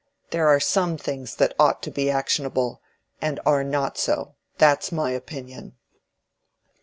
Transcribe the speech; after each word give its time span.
There 0.31 0.47
are 0.47 0.59
some 0.59 0.97
things 0.97 1.35
that 1.35 1.53
ought 1.59 1.83
to 1.83 1.91
be 1.91 2.09
actionable, 2.09 2.81
and 3.21 3.39
are 3.45 3.63
not 3.63 3.99
so— 3.99 4.33
that's 4.57 4.91
my 4.91 5.11
opinion." 5.11 5.75